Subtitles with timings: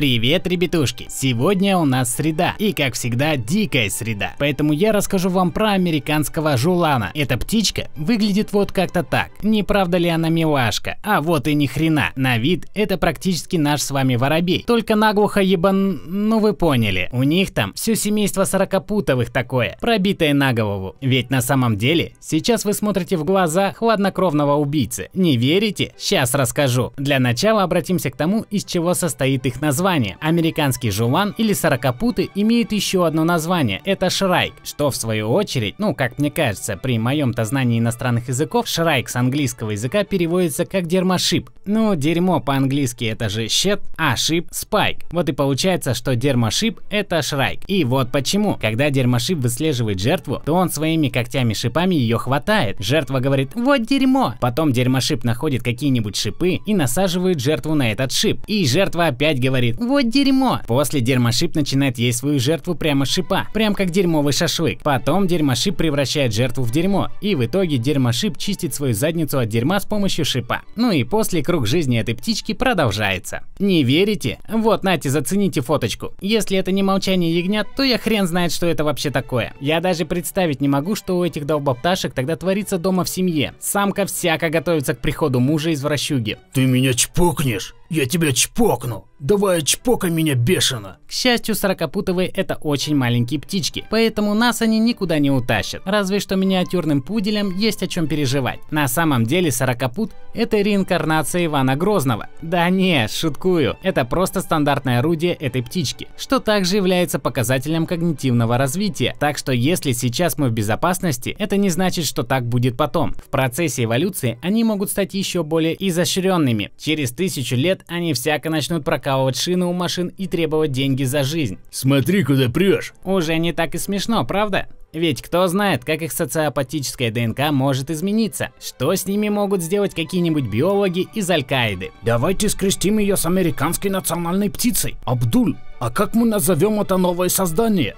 [0.00, 1.08] Привет, ребятушки!
[1.10, 4.32] Сегодня у нас среда, и как всегда дикая среда.
[4.38, 7.10] Поэтому я расскажу вам про американского жулана.
[7.12, 9.28] Эта птичка выглядит вот как-то так.
[9.42, 10.96] Не правда ли она милашка?
[11.02, 12.12] А вот и ни хрена.
[12.16, 14.64] На вид это практически наш с вами воробей.
[14.66, 16.00] Только наглухо ебан...
[16.06, 17.10] Ну вы поняли.
[17.12, 20.96] У них там все семейство сорокопутовых такое, пробитое на голову.
[21.02, 25.10] Ведь на самом деле, сейчас вы смотрите в глаза хладнокровного убийцы.
[25.12, 25.92] Не верите?
[25.98, 26.94] Сейчас расскажу.
[26.96, 30.16] Для начала обратимся к тому, из чего состоит их название название.
[30.20, 35.94] Американский жулан или сорокопуты имеют еще одно название– это шрайк, что в свою очередь, ну
[35.94, 41.50] как мне кажется, при моем-то знании иностранных языков, шрайк с английского языка переводится как дермошип.
[41.64, 44.98] Ну, дерьмо по-английски это же щет, а шип– спайк.
[45.10, 47.60] Вот и получается, что дермошип– это шрайк.
[47.66, 48.56] И вот почему.
[48.60, 52.76] Когда дермошип выслеживает жертву, то он своими когтями-шипами ее хватает.
[52.78, 54.34] Жертва говорит «вот дерьмо».
[54.40, 58.40] Потом дермошип находит какие-нибудь шипы и насаживает жертву на этот шип.
[58.46, 60.60] И жертва опять говорит говорит «Вот дерьмо!».
[60.66, 64.82] После дерьмошип начинает есть свою жертву прямо шипа, прям как дерьмовый шашлык.
[64.82, 69.80] Потом дерьмошип превращает жертву в дерьмо, и в итоге дерьмошип чистит свою задницу от дерьма
[69.80, 70.60] с помощью шипа.
[70.76, 73.42] Ну и после круг жизни этой птички продолжается.
[73.58, 74.38] Не верите?
[74.50, 76.12] Вот, нате, зацените фоточку.
[76.20, 79.54] Если это не молчание ягнят, то я хрен знает, что это вообще такое.
[79.60, 83.54] Я даже представить не могу, что у этих долбопташек тогда творится дома в семье.
[83.60, 86.36] Самка всяко готовится к приходу мужа из вращуги.
[86.52, 87.74] Ты меня чпокнешь?
[87.88, 89.06] Я тебя чпокну.
[89.20, 90.96] Давай чпокай меня бешено.
[91.06, 95.82] К счастью, сорокопутовые это очень маленькие птички, поэтому нас они никуда не утащат.
[95.84, 98.60] Разве что миниатюрным пуделям есть о чем переживать.
[98.70, 102.28] На самом деле сорокопут это реинкарнация Ивана Грозного.
[102.40, 103.76] Да не, шуткую.
[103.82, 109.14] Это просто стандартное орудие этой птички, что также является показателем когнитивного развития.
[109.20, 113.12] Так что если сейчас мы в безопасности, это не значит, что так будет потом.
[113.12, 116.70] В процессе эволюции они могут стать еще более изощренными.
[116.78, 121.58] Через тысячу лет они всяко начнут прокалывать шины у машин и требовать деньги за жизнь.
[121.70, 122.92] Смотри, куда прешь.
[123.02, 124.68] Уже не так и смешно, правда?
[124.92, 128.50] Ведь кто знает, как их социопатическая ДНК может измениться?
[128.60, 131.90] Что с ними могут сделать какие-нибудь биологи из Аль-Каиды?
[132.02, 134.96] Давайте скрестим ее с американской национальной птицей.
[135.04, 137.96] Абдуль, а как мы назовем это новое создание?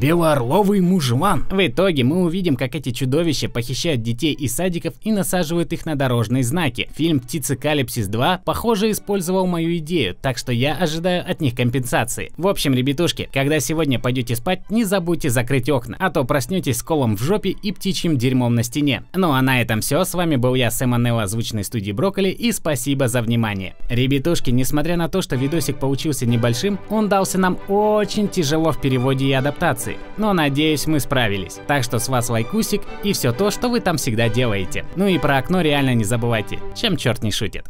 [0.00, 1.46] Белоорловый мужлан.
[1.50, 5.96] В итоге мы увидим, как эти чудовища похищают детей из садиков и насаживают их на
[5.96, 6.90] дорожные знаки.
[6.94, 12.30] Фильм «Птицы Калипсис 2» похоже использовал мою идею, так что я ожидаю от них компенсации.
[12.36, 16.82] В общем, ребятушки, когда сегодня пойдете спать, не забудьте закрыть окна, а то проснетесь с
[16.82, 19.04] колом в жопе и птичьим дерьмом на стене.
[19.14, 22.52] Ну а на этом все, с вами был я, Сэм Анелло, озвученной студии Брокколи, и
[22.52, 23.74] спасибо за внимание.
[23.88, 29.24] Ребятушки, несмотря на то, что видосик получился небольшим, он дался нам очень тяжело в переводе
[29.24, 29.98] и адаптации ситуации.
[30.16, 31.60] Но надеюсь, мы справились.
[31.66, 34.84] Так что с вас лайкусик и все то, что вы там всегда делаете.
[34.96, 37.66] Ну и про окно реально не забывайте, чем черт не шутит.